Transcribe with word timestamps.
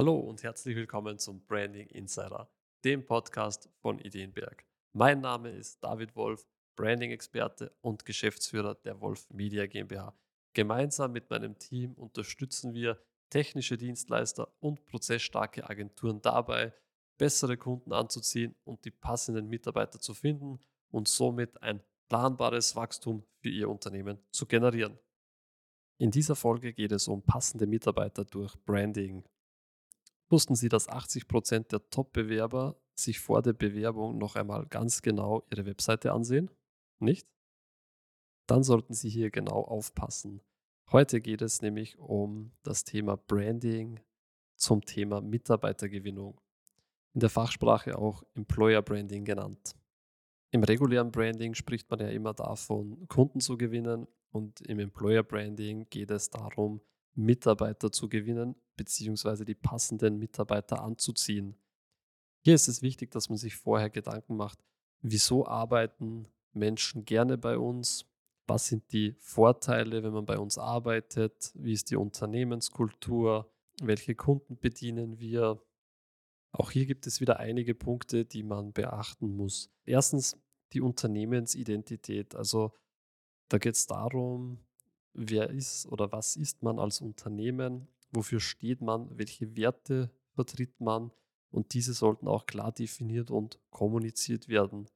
Hallo 0.00 0.18
und 0.18 0.42
herzlich 0.42 0.76
willkommen 0.76 1.18
zum 1.18 1.44
Branding 1.44 1.86
Insider, 1.88 2.50
dem 2.84 3.04
Podcast 3.04 3.68
von 3.82 3.98
Ideenberg. 3.98 4.64
Mein 4.94 5.20
Name 5.20 5.50
ist 5.50 5.84
David 5.84 6.16
Wolf, 6.16 6.48
Branding-Experte 6.74 7.76
und 7.82 8.06
Geschäftsführer 8.06 8.76
der 8.76 8.98
Wolf 9.02 9.28
Media 9.28 9.66
GmbH. 9.66 10.18
Gemeinsam 10.54 11.12
mit 11.12 11.28
meinem 11.28 11.58
Team 11.58 11.92
unterstützen 11.92 12.72
wir 12.72 12.98
technische 13.28 13.76
Dienstleister 13.76 14.50
und 14.60 14.86
prozessstarke 14.86 15.68
Agenturen 15.68 16.22
dabei, 16.22 16.72
bessere 17.18 17.58
Kunden 17.58 17.92
anzuziehen 17.92 18.56
und 18.64 18.82
die 18.86 18.92
passenden 18.92 19.48
Mitarbeiter 19.48 20.00
zu 20.00 20.14
finden 20.14 20.60
und 20.90 21.08
somit 21.08 21.62
ein 21.62 21.82
planbares 22.08 22.74
Wachstum 22.74 23.22
für 23.42 23.50
Ihr 23.50 23.68
Unternehmen 23.68 24.18
zu 24.30 24.46
generieren. 24.46 24.98
In 25.98 26.10
dieser 26.10 26.36
Folge 26.36 26.72
geht 26.72 26.92
es 26.92 27.06
um 27.06 27.20
passende 27.20 27.66
Mitarbeiter 27.66 28.24
durch 28.24 28.56
Branding. 28.64 29.22
Wussten 30.30 30.54
Sie, 30.54 30.68
dass 30.68 30.88
80% 30.88 31.68
der 31.68 31.90
Top-Bewerber 31.90 32.76
sich 32.94 33.18
vor 33.18 33.42
der 33.42 33.52
Bewerbung 33.52 34.16
noch 34.16 34.36
einmal 34.36 34.64
ganz 34.66 35.02
genau 35.02 35.42
ihre 35.50 35.66
Webseite 35.66 36.12
ansehen? 36.12 36.50
Nicht? 37.00 37.26
Dann 38.46 38.62
sollten 38.62 38.94
Sie 38.94 39.08
hier 39.08 39.30
genau 39.30 39.64
aufpassen. 39.64 40.40
Heute 40.92 41.20
geht 41.20 41.42
es 41.42 41.62
nämlich 41.62 41.98
um 41.98 42.52
das 42.62 42.84
Thema 42.84 43.16
Branding 43.16 43.98
zum 44.56 44.84
Thema 44.84 45.20
Mitarbeitergewinnung. 45.20 46.40
In 47.12 47.20
der 47.20 47.30
Fachsprache 47.30 47.98
auch 47.98 48.22
Employer 48.34 48.82
Branding 48.82 49.24
genannt. 49.24 49.74
Im 50.52 50.62
regulären 50.62 51.10
Branding 51.10 51.54
spricht 51.54 51.90
man 51.90 52.00
ja 52.00 52.08
immer 52.08 52.34
davon, 52.34 53.08
Kunden 53.08 53.40
zu 53.40 53.56
gewinnen 53.56 54.06
und 54.30 54.60
im 54.60 54.78
Employer 54.78 55.24
Branding 55.24 55.88
geht 55.90 56.10
es 56.12 56.30
darum, 56.30 56.80
Mitarbeiter 57.14 57.90
zu 57.92 58.08
gewinnen 58.08 58.54
bzw. 58.76 59.44
die 59.44 59.54
passenden 59.54 60.18
Mitarbeiter 60.18 60.82
anzuziehen. 60.82 61.56
Hier 62.42 62.54
ist 62.54 62.68
es 62.68 62.82
wichtig, 62.82 63.10
dass 63.10 63.28
man 63.28 63.38
sich 63.38 63.56
vorher 63.56 63.90
Gedanken 63.90 64.36
macht, 64.36 64.58
wieso 65.02 65.46
arbeiten 65.46 66.28
Menschen 66.52 67.04
gerne 67.04 67.36
bei 67.38 67.58
uns, 67.58 68.06
was 68.46 68.66
sind 68.66 68.92
die 68.92 69.14
Vorteile, 69.18 70.02
wenn 70.02 70.12
man 70.12 70.26
bei 70.26 70.38
uns 70.38 70.58
arbeitet, 70.58 71.52
wie 71.54 71.72
ist 71.72 71.90
die 71.90 71.96
Unternehmenskultur, 71.96 73.52
welche 73.80 74.14
Kunden 74.14 74.58
bedienen 74.58 75.18
wir. 75.20 75.62
Auch 76.52 76.70
hier 76.70 76.86
gibt 76.86 77.06
es 77.06 77.20
wieder 77.20 77.38
einige 77.38 77.74
Punkte, 77.74 78.24
die 78.24 78.42
man 78.42 78.72
beachten 78.72 79.36
muss. 79.36 79.70
Erstens 79.84 80.36
die 80.72 80.80
Unternehmensidentität. 80.80 82.34
Also 82.34 82.72
da 83.48 83.58
geht 83.58 83.76
es 83.76 83.86
darum, 83.86 84.58
wer 85.12 85.50
ist 85.50 85.86
oder 85.86 86.12
was 86.12 86.36
ist 86.36 86.62
man 86.62 86.78
als 86.78 87.00
Unternehmen, 87.00 87.88
wofür 88.12 88.40
steht 88.40 88.80
man, 88.80 89.08
welche 89.18 89.56
Werte 89.56 90.10
vertritt 90.34 90.80
man 90.80 91.10
und 91.50 91.74
diese 91.74 91.94
sollten 91.94 92.28
auch 92.28 92.46
klar 92.46 92.72
definiert 92.72 93.30
und 93.30 93.58
kommuniziert 93.70 94.48
werden. 94.48 94.88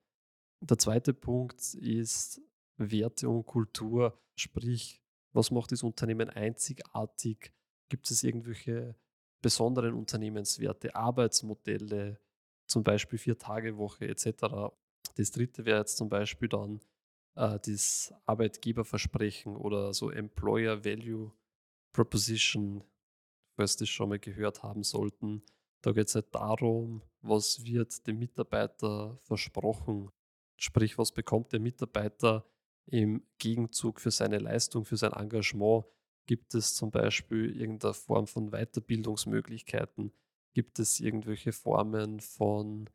Der 0.60 0.78
zweite 0.78 1.12
Punkt 1.12 1.74
ist 1.74 2.40
Werte 2.76 3.28
und 3.28 3.44
Kultur, 3.44 4.18
sprich, 4.36 5.02
was 5.32 5.50
macht 5.50 5.72
das 5.72 5.82
Unternehmen 5.82 6.30
einzigartig? 6.30 7.52
Gibt 7.88 8.10
es 8.10 8.22
irgendwelche 8.22 8.96
besonderen 9.42 9.94
Unternehmenswerte, 9.94 10.94
Arbeitsmodelle, 10.94 12.18
zum 12.66 12.82
Beispiel 12.82 13.18
Vier-Tage-Woche 13.18 14.08
etc. 14.08 14.72
Das 15.16 15.30
dritte 15.32 15.66
wäre 15.66 15.80
jetzt 15.80 15.98
zum 15.98 16.08
Beispiel 16.08 16.48
dann 16.48 16.80
äh, 17.36 17.58
das 17.64 18.14
Arbeitgeberversprechen 18.26 19.56
oder 19.56 19.92
so 19.92 20.10
Employer 20.10 20.84
Value 20.84 21.32
Proposition, 21.92 22.82
falls 23.56 23.76
das 23.76 23.88
schon 23.88 24.08
mal 24.08 24.18
gehört 24.18 24.62
haben 24.62 24.82
sollten. 24.82 25.42
Da 25.80 25.92
geht 25.92 26.08
es 26.08 26.14
halt 26.14 26.34
darum, 26.34 27.02
was 27.20 27.64
wird 27.64 28.06
dem 28.06 28.18
Mitarbeiter 28.18 29.18
versprochen. 29.22 30.10
Sprich, 30.56 30.98
was 30.98 31.12
bekommt 31.12 31.52
der 31.52 31.60
Mitarbeiter 31.60 32.46
im 32.86 33.22
Gegenzug 33.38 34.00
für 34.00 34.10
seine 34.10 34.38
Leistung, 34.38 34.84
für 34.84 34.96
sein 34.96 35.12
Engagement? 35.12 35.84
Gibt 36.26 36.54
es 36.54 36.74
zum 36.74 36.90
Beispiel 36.90 37.54
irgendeine 37.60 37.94
Form 37.94 38.26
von 38.26 38.50
Weiterbildungsmöglichkeiten? 38.50 40.12
Gibt 40.54 40.78
es 40.78 41.00
irgendwelche 41.00 41.52
Formen 41.52 42.20
von 42.20 42.88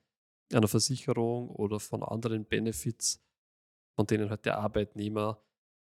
einer 0.51 0.67
Versicherung 0.67 1.49
oder 1.49 1.79
von 1.79 2.01
anderen 2.01 2.45
Benefits, 2.45 3.21
von 3.99 4.07
denen 4.07 4.29
halt 4.29 4.45
der 4.45 4.59
Arbeitnehmer 4.59 5.43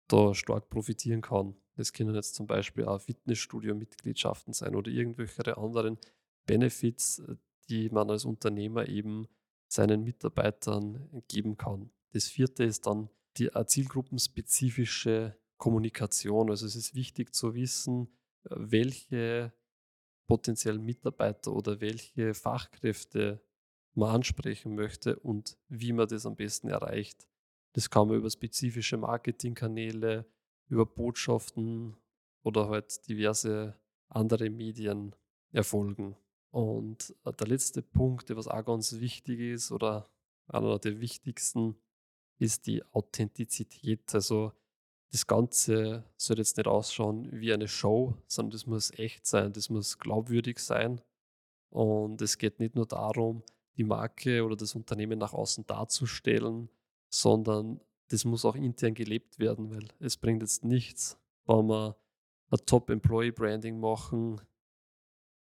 da 0.08 0.34
stark 0.34 0.68
profitieren 0.68 1.20
kann? 1.20 1.54
Das 1.76 1.92
können 1.92 2.12
jetzt 2.12 2.34
zum 2.34 2.48
Beispiel 2.48 2.84
auch 2.84 3.00
Fitnessstudio-Mitgliedschaften 3.00 4.52
sein 4.52 4.74
oder 4.74 4.90
irgendwelche 4.90 5.56
anderen 5.56 5.96
Benefits, 6.44 7.22
die 7.68 7.88
man 7.88 8.10
als 8.10 8.24
Unternehmer 8.24 8.88
eben 8.88 9.28
seinen 9.68 10.02
Mitarbeitern 10.02 11.22
geben 11.28 11.56
kann. 11.56 11.92
Das 12.12 12.26
vierte 12.26 12.64
ist 12.64 12.88
dann 12.88 13.10
die 13.36 13.48
zielgruppenspezifische 13.64 15.38
Kommunikation. 15.56 16.50
Also 16.50 16.66
es 16.66 16.74
ist 16.74 16.96
wichtig 16.96 17.32
zu 17.32 17.54
wissen, 17.54 18.08
welche 18.42 19.52
potenziellen 20.26 20.84
Mitarbeiter 20.84 21.52
oder 21.52 21.80
welche 21.80 22.34
Fachkräfte 22.34 23.40
man 23.94 24.16
ansprechen 24.16 24.74
möchte 24.74 25.16
und 25.20 25.56
wie 25.68 25.92
man 25.92 26.08
das 26.08 26.26
am 26.26 26.34
besten 26.34 26.66
erreicht. 26.66 27.29
Das 27.72 27.90
kann 27.90 28.08
man 28.08 28.18
über 28.18 28.30
spezifische 28.30 28.96
Marketingkanäle, 28.96 30.26
über 30.68 30.86
Botschaften 30.86 31.96
oder 32.42 32.68
halt 32.68 33.08
diverse 33.08 33.78
andere 34.08 34.50
Medien 34.50 35.14
erfolgen. 35.52 36.16
Und 36.50 37.14
äh, 37.24 37.32
der 37.32 37.46
letzte 37.46 37.82
Punkt, 37.82 38.28
der 38.28 38.36
was 38.36 38.48
auch 38.48 38.64
ganz 38.64 38.98
wichtig 38.98 39.40
ist 39.40 39.70
oder 39.70 40.10
einer 40.48 40.78
der 40.78 41.00
wichtigsten, 41.00 41.76
ist 42.38 42.66
die 42.66 42.82
Authentizität. 42.92 44.14
Also 44.14 44.52
das 45.12 45.26
Ganze 45.26 46.04
soll 46.16 46.38
jetzt 46.38 46.56
nicht 46.56 46.66
ausschauen 46.66 47.28
wie 47.32 47.52
eine 47.52 47.68
Show, 47.68 48.14
sondern 48.26 48.52
das 48.52 48.66
muss 48.66 48.90
echt 48.92 49.26
sein, 49.26 49.52
das 49.52 49.68
muss 49.68 49.98
glaubwürdig 49.98 50.58
sein. 50.58 51.00
Und 51.68 52.20
es 52.22 52.38
geht 52.38 52.58
nicht 52.58 52.74
nur 52.74 52.86
darum, 52.86 53.42
die 53.76 53.84
Marke 53.84 54.44
oder 54.44 54.56
das 54.56 54.74
Unternehmen 54.74 55.18
nach 55.18 55.32
außen 55.32 55.66
darzustellen, 55.66 56.68
sondern 57.10 57.80
das 58.08 58.24
muss 58.24 58.44
auch 58.44 58.56
intern 58.56 58.94
gelebt 58.94 59.38
werden, 59.38 59.70
weil 59.70 59.86
es 59.98 60.16
bringt 60.16 60.42
jetzt 60.42 60.64
nichts, 60.64 61.18
wenn 61.46 61.66
wir 61.66 61.96
ein 62.50 62.58
Top-Employee-Branding 62.66 63.78
machen 63.78 64.40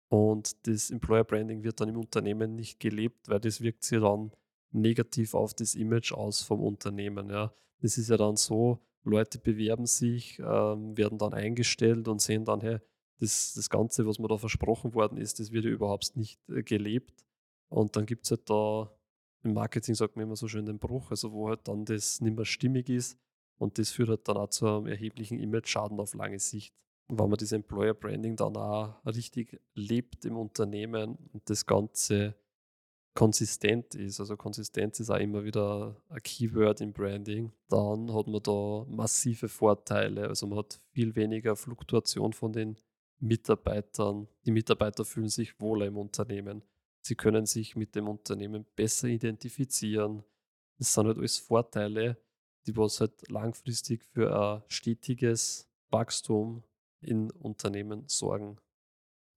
und 0.10 0.68
das 0.68 0.92
Employer-Branding 0.92 1.64
wird 1.64 1.82
dann 1.82 1.90
im 1.90 1.98
Unternehmen 1.98 2.56
nicht 2.56 2.80
gelebt, 2.80 3.28
weil 3.28 3.40
das 3.40 3.62
wirkt 3.62 3.84
sich 3.84 4.00
dann 4.00 4.32
negativ 4.72 5.34
auf 5.34 5.54
das 5.54 5.76
Image 5.76 6.12
aus 6.14 6.42
vom 6.42 6.62
Unternehmen. 6.62 7.30
Ja. 7.30 7.54
Das 7.82 7.98
ist 7.98 8.10
ja 8.10 8.18
dann 8.18 8.36
so, 8.36 8.80
Leute 9.04 9.40
bewerben 9.40 9.86
sich, 9.86 10.40
ähm, 10.40 10.98
werden 10.98 11.18
dann 11.18 11.34
eingestellt 11.34 12.08
und 12.08 12.22
sehen 12.22 12.46
dann, 12.46 12.62
hey, 12.62 12.80
das, 13.20 13.54
das 13.56 13.70
Ganze, 13.70 14.06
was 14.06 14.20
mir 14.20 14.28
da 14.28 14.38
versprochen 14.38 14.94
worden 14.94 15.18
ist, 15.18 15.40
das 15.40 15.52
wird 15.52 15.66
ja 15.66 15.72
überhaupt 15.72 16.16
nicht 16.16 16.40
äh, 16.50 16.64
gelebt. 16.64 17.26
Und 17.70 17.96
dann 17.96 18.06
gibt 18.06 18.26
es 18.26 18.32
halt 18.32 18.50
da, 18.50 18.92
im 19.46 19.54
Marketing 19.54 19.96
sagt 19.96 20.16
man 20.16 20.26
immer 20.26 20.36
so 20.36 20.48
schön 20.48 20.66
den 20.66 20.80
Bruch, 20.80 21.12
also 21.12 21.32
wo 21.32 21.50
halt 21.50 21.68
dann 21.68 21.86
das 21.86 22.20
nicht 22.20 22.36
mehr 22.36 22.46
stimmig 22.46 22.90
ist 22.90 23.18
und 23.58 23.78
das 23.78 23.92
führt 23.92 24.10
halt 24.10 24.28
dann 24.28 24.38
auch 24.38 24.50
zu 24.50 24.68
einem 24.68 24.88
erheblichen 24.88 25.40
Image-Schaden 25.40 26.00
auf 26.00 26.16
lange 26.16 26.40
Sicht. 26.40 26.74
Und 27.08 27.20
wenn 27.20 27.30
man 27.30 27.38
das 27.38 27.52
Employer 27.52 27.94
Branding 27.94 28.36
dann 28.36 28.58
auch 28.58 28.96
richtig 29.06 29.62
lebt 29.76 30.26
im 30.26 30.38
Unternehmen 30.38 31.18
und 31.32 31.48
das 31.50 31.66
Ganze 31.66 32.36
konsistent 33.14 33.94
ist, 33.94 34.20
also 34.20 34.36
Konsistenz 34.36 35.00
ist 35.00 35.12
auch 35.12 35.20
immer 35.20 35.44
wieder 35.44 35.96
ein 36.10 36.22
Keyword 36.24 36.82
im 36.82 36.92
Branding, 36.92 37.52
dann 37.70 38.12
hat 38.14 38.28
man 38.28 38.42
da 38.42 38.86
massive 38.90 39.48
Vorteile. 39.48 40.28
Also 40.28 40.48
man 40.48 40.58
hat 40.58 40.82
viel 40.92 41.16
weniger 41.16 41.56
Fluktuation 41.56 42.34
von 42.34 42.52
den 42.52 42.78
Mitarbeitern. 43.20 44.28
Die 44.46 44.52
Mitarbeiter 44.52 45.06
fühlen 45.06 45.30
sich 45.30 45.60
wohler 45.62 45.86
im 45.86 45.98
Unternehmen. 45.98 46.64
Sie 47.06 47.14
können 47.14 47.46
sich 47.46 47.76
mit 47.76 47.94
dem 47.94 48.08
Unternehmen 48.08 48.66
besser 48.76 49.08
identifizieren. 49.08 50.24
Das 50.80 50.92
sind 50.92 51.06
halt 51.06 51.20
alles 51.20 51.38
Vorteile, 51.38 52.18
die 52.66 52.76
was 52.76 53.00
halt 53.00 53.30
langfristig 53.30 54.04
für 54.06 54.36
ein 54.36 54.64
stetiges 54.70 55.70
Wachstum 55.92 56.64
in 57.02 57.30
Unternehmen 57.30 58.06
sorgen. 58.08 58.58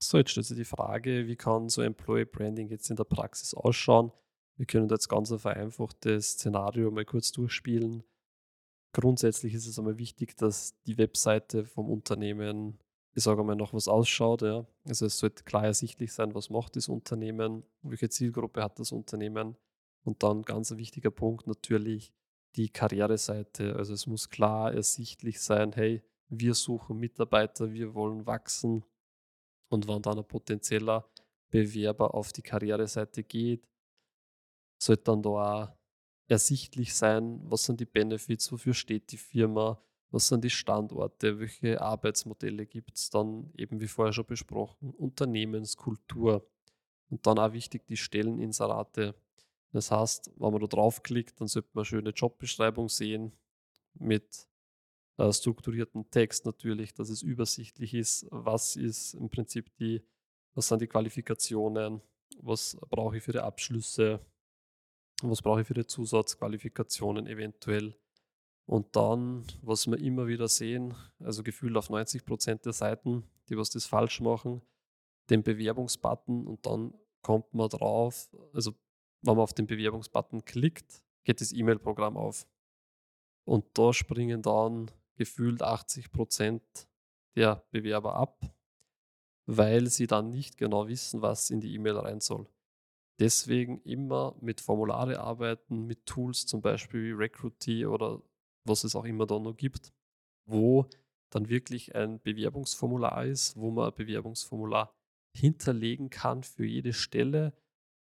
So, 0.03 0.17
jetzt 0.17 0.31
stellt 0.31 0.47
sich 0.47 0.57
die 0.57 0.65
Frage, 0.65 1.27
wie 1.27 1.37
kann 1.37 1.69
so 1.69 1.83
Employee 1.83 2.25
Branding 2.25 2.71
jetzt 2.71 2.89
in 2.89 2.97
der 2.97 3.05
Praxis 3.05 3.53
ausschauen? 3.53 4.13
Wir 4.57 4.65
können 4.65 4.89
jetzt 4.89 5.09
ganz 5.09 5.31
ein 5.31 5.39
vereinfachtes 5.39 6.31
Szenario 6.31 6.91
mal 6.91 7.05
kurz 7.05 7.33
durchspielen. 7.33 8.03
Grundsätzlich 8.95 9.53
ist 9.53 9.67
es 9.67 9.79
einmal 9.79 9.99
wichtig, 9.99 10.39
dass 10.39 10.81
die 10.85 10.97
Webseite 10.97 11.67
vom 11.67 11.91
Unternehmen, 11.91 12.79
ich 13.19 13.25
sage 13.25 13.45
mal, 13.45 13.57
noch 13.57 13.75
was 13.75 13.89
ausschaut. 13.89 14.43
Ja. 14.43 14.67
Also 14.87 15.07
es 15.07 15.19
sollte 15.19 15.45
klar 15.45 15.65
ersichtlich 15.65 16.13
sein, 16.13 16.35
was 16.35 16.51
macht 16.51 16.77
das 16.77 16.89
Unternehmen, 16.89 17.65
welche 17.83 18.09
Zielgruppe 18.09 18.63
hat 18.63 18.79
das 18.79 18.93
Unternehmen. 18.93 19.57
Und 20.05 20.23
dann 20.23 20.43
ganz 20.43 20.71
ein 20.73 20.79
wichtiger 20.79 21.11
Punkt 21.11 21.47
natürlich 21.47 22.13
die 22.57 22.71
Karriereseite. 22.71 23.77
Also 23.77 23.93
es 23.93 24.07
muss 24.07 24.31
klar 24.31 24.73
ersichtlich 24.73 25.41
sein, 25.41 25.73
hey, 25.73 26.03
wir 26.29 26.55
suchen 26.55 26.99
Mitarbeiter, 26.99 27.73
wir 27.73 27.95
wollen 27.95 28.27
wachsen, 28.27 28.85
und 29.69 29.87
wenn 29.87 30.03
dann 30.03 30.19
ein 30.19 30.27
potenzieller 30.27 31.09
Bewerber 31.51 32.15
auf 32.15 32.33
die 32.33 32.43
Karriereseite 32.43 33.23
geht, 33.23 33.69
sollte 34.81 35.05
dann 35.05 35.23
da 35.23 35.29
auch 35.29 35.69
ersichtlich 36.27 36.95
sein, 36.95 37.41
was 37.45 37.65
sind 37.65 37.81
die 37.81 37.87
Benefits, 37.87 38.51
wofür 38.53 38.75
steht 38.75 39.13
die 39.13 39.17
Firma, 39.17 39.83
was 40.11 40.29
sind 40.29 40.45
die 40.45 40.51
Standorte, 40.51 41.39
welche 41.39 41.81
Arbeitsmodelle 41.81 42.67
gibt 42.67 42.97
es 42.97 43.11
dann, 43.11 43.53
eben 43.57 43.81
wie 43.81 43.89
vorher 43.89 44.13
schon 44.13 44.27
besprochen, 44.27 44.91
Unternehmenskultur 44.95 46.49
und 47.11 47.27
dann 47.27 47.39
auch 47.39 47.53
wichtig 47.53 47.87
die 47.87 47.97
Stelleninserate. 47.97 49.15
Das 49.73 49.91
heißt, 49.91 50.33
wenn 50.37 50.53
man 50.53 50.61
da 50.61 50.67
draufklickt, 50.67 51.41
dann 51.41 51.49
sollte 51.49 51.69
man 51.73 51.83
eine 51.83 51.87
schöne 51.87 52.11
Jobbeschreibung 52.11 52.89
sehen 52.89 53.33
mit 53.95 54.49
äh, 55.19 55.33
strukturierten 55.33 56.11
Text 56.11 56.47
natürlich, 56.47 56.95
dass 56.95 57.11
es 57.11 57.23
übersichtlich 57.23 57.93
ist, 57.93 58.27
was 58.31 58.77
ist 58.77 59.15
im 59.15 59.29
Prinzip 59.29 59.75
die, 59.77 60.03
was 60.55 60.69
sind 60.69 60.81
die 60.81 60.87
Qualifikationen, 60.87 62.01
was 62.41 62.79
brauche 62.89 63.19
ich 63.19 63.23
für 63.23 63.33
die 63.33 63.41
Abschlüsse, 63.41 64.21
was 65.23 65.43
brauche 65.43 65.63
ich 65.63 65.67
für 65.67 65.75
die 65.75 65.87
Zusatzqualifikationen 65.87 67.27
eventuell. 67.27 67.95
Und 68.69 68.97
dann, 68.97 69.47
was 69.63 69.87
wir 69.87 69.99
immer 69.99 70.27
wieder 70.27 70.47
sehen, 70.47 70.95
also 71.21 71.43
gefühlt 71.43 71.75
auf 71.79 71.89
90 71.89 72.27
Prozent 72.27 72.67
der 72.67 72.75
Seiten, 72.75 73.25
die 73.49 73.57
was 73.57 73.71
das 73.71 73.87
falsch 73.87 74.21
machen, 74.21 74.61
den 75.31 75.43
Bewerbungsbutton 75.43 76.47
und 76.47 76.67
dann 76.67 76.93
kommt 77.23 77.55
man 77.55 77.71
drauf, 77.71 78.29
also 78.53 78.73
wenn 79.23 79.37
man 79.37 79.43
auf 79.43 79.55
den 79.55 79.67
Bewerbungsbutton 79.67 80.45
klickt, 80.45 81.03
geht 81.25 81.41
das 81.41 81.55
E-Mail-Programm 81.55 82.19
auf. 82.19 82.47
Und 83.45 83.65
da 83.73 83.95
springen 83.95 84.43
dann 84.43 84.91
gefühlt 85.17 85.63
80 85.63 86.13
Prozent 86.13 86.63
der 87.37 87.65
Bewerber 87.71 88.17
ab, 88.17 88.55
weil 89.47 89.87
sie 89.87 90.07
dann 90.07 90.29
nicht 90.29 90.59
genau 90.59 90.89
wissen, 90.89 91.23
was 91.23 91.49
in 91.49 91.63
die 91.63 91.73
E-Mail 91.75 91.97
rein 91.97 92.21
soll. 92.21 92.47
Deswegen 93.19 93.81
immer 93.81 94.37
mit 94.43 94.61
Formulare 94.61 95.21
arbeiten, 95.21 95.87
mit 95.87 96.05
Tools 96.05 96.45
zum 96.45 96.61
Beispiel 96.61 97.03
wie 97.03 97.13
Recruity 97.13 97.87
oder 97.87 98.21
was 98.69 98.85
es 98.85 98.95
auch 98.95 99.05
immer 99.05 99.27
da 99.27 99.39
noch 99.39 99.57
gibt, 99.57 99.93
wo 100.47 100.89
dann 101.31 101.49
wirklich 101.49 101.95
ein 101.95 102.21
Bewerbungsformular 102.21 103.25
ist, 103.27 103.57
wo 103.57 103.71
man 103.71 103.89
ein 103.89 103.95
Bewerbungsformular 103.95 104.95
hinterlegen 105.37 106.11
kann 106.11 106.43
für 106.43 106.65
jede 106.65 106.93
Stelle, 106.93 107.53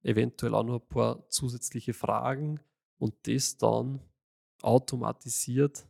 eventuell 0.02 0.54
auch 0.54 0.64
noch 0.64 0.80
ein 0.80 0.88
paar 0.88 1.28
zusätzliche 1.28 1.92
Fragen 1.92 2.60
und 2.98 3.14
das 3.26 3.56
dann 3.56 4.00
automatisiert 4.62 5.86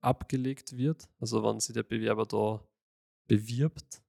abgelegt 0.00 0.76
wird. 0.76 1.08
Also 1.18 1.42
wenn 1.42 1.60
sich 1.60 1.74
der 1.74 1.82
Bewerber 1.82 2.24
da 2.24 2.64
bewirbt, 3.28 4.02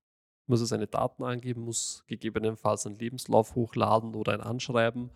muss 0.48 0.62
er 0.62 0.68
seine 0.68 0.88
Daten 0.88 1.24
angeben, 1.24 1.62
muss 1.62 2.04
gegebenenfalls 2.08 2.86
einen 2.86 2.96
Lebenslauf 2.96 3.56
hochladen 3.56 4.16
oder 4.16 4.34
ein 4.34 4.42
Anschreiben 4.42 5.10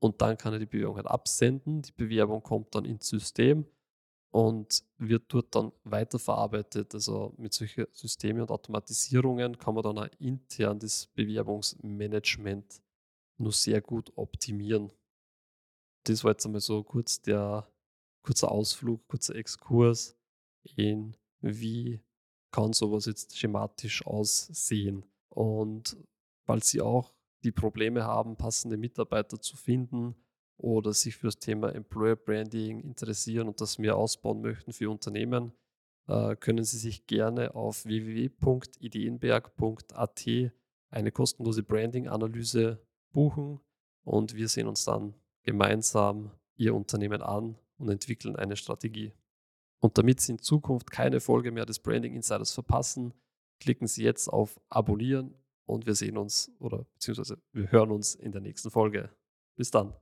und 0.00 0.20
dann 0.20 0.36
kann 0.36 0.52
er 0.52 0.58
die 0.58 0.66
Bewerbung 0.66 0.96
halt 0.96 1.06
absenden. 1.06 1.82
Die 1.82 1.92
Bewerbung 1.92 2.42
kommt 2.42 2.74
dann 2.74 2.84
ins 2.84 3.08
System 3.08 3.66
und 4.36 4.84
wird 4.98 5.32
dort 5.32 5.54
dann 5.54 5.72
weiterverarbeitet. 5.84 6.92
Also 6.92 7.32
mit 7.38 7.54
solchen 7.54 7.86
Systemen 7.92 8.42
und 8.42 8.50
Automatisierungen 8.50 9.56
kann 9.56 9.72
man 9.72 9.82
dann 9.82 9.98
auch 9.98 10.08
intern 10.18 10.78
das 10.78 11.06
Bewerbungsmanagement 11.14 12.82
nur 13.38 13.52
sehr 13.52 13.80
gut 13.80 14.12
optimieren. 14.14 14.92
Das 16.04 16.22
war 16.22 16.32
jetzt 16.32 16.44
einmal 16.44 16.60
so 16.60 16.84
kurz 16.84 17.22
der 17.22 17.66
kurzer 18.22 18.52
Ausflug, 18.52 19.08
kurzer 19.08 19.36
Exkurs 19.36 20.18
in 20.74 21.16
wie 21.40 22.02
kann 22.50 22.74
sowas 22.74 23.06
jetzt 23.06 23.38
schematisch 23.38 24.06
aussehen. 24.06 25.06
Und 25.30 25.96
weil 26.44 26.62
sie 26.62 26.82
auch 26.82 27.14
die 27.42 27.52
Probleme 27.52 28.04
haben, 28.04 28.36
passende 28.36 28.76
Mitarbeiter 28.76 29.40
zu 29.40 29.56
finden, 29.56 30.14
oder 30.58 30.92
sich 30.92 31.16
für 31.16 31.28
das 31.28 31.38
Thema 31.38 31.74
Employer 31.74 32.16
Branding 32.16 32.80
interessieren 32.80 33.48
und 33.48 33.58
das 33.60 33.78
mehr 33.78 33.96
ausbauen 33.96 34.40
möchten 34.40 34.72
für 34.72 34.90
Unternehmen, 34.90 35.52
äh, 36.08 36.34
können 36.36 36.64
Sie 36.64 36.78
sich 36.78 37.06
gerne 37.06 37.54
auf 37.54 37.84
www.ideenberg.at 37.84 40.26
eine 40.90 41.12
kostenlose 41.12 41.62
Branding-Analyse 41.62 42.80
buchen 43.12 43.60
und 44.04 44.34
wir 44.34 44.48
sehen 44.48 44.68
uns 44.68 44.84
dann 44.84 45.14
gemeinsam 45.42 46.30
Ihr 46.56 46.74
Unternehmen 46.74 47.22
an 47.22 47.58
und 47.76 47.90
entwickeln 47.90 48.36
eine 48.36 48.56
Strategie. 48.56 49.12
Und 49.80 49.98
damit 49.98 50.20
Sie 50.20 50.32
in 50.32 50.38
Zukunft 50.38 50.90
keine 50.90 51.20
Folge 51.20 51.52
mehr 51.52 51.66
des 51.66 51.80
Branding 51.80 52.14
Insiders 52.14 52.52
verpassen, 52.52 53.12
klicken 53.60 53.86
Sie 53.86 54.04
jetzt 54.04 54.28
auf 54.28 54.58
Abonnieren 54.68 55.34
und 55.66 55.86
wir 55.86 55.94
sehen 55.94 56.16
uns 56.16 56.50
oder 56.58 56.86
beziehungsweise 56.94 57.38
wir 57.52 57.70
hören 57.70 57.90
uns 57.90 58.14
in 58.14 58.32
der 58.32 58.40
nächsten 58.40 58.70
Folge. 58.70 59.10
Bis 59.56 59.70
dann. 59.70 59.92